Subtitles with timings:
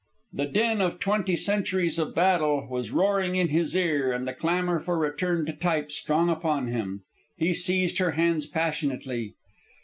[0.33, 4.79] The din of twenty centuries of battle was roaring in his ear, and the clamor
[4.79, 7.03] for return to type strong upon him.
[7.37, 9.35] He seized her hands passionately.